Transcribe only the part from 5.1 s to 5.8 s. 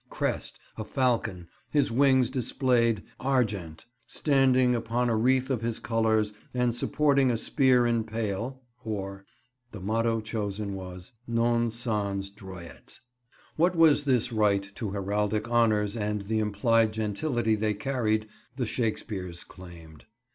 a wreath of his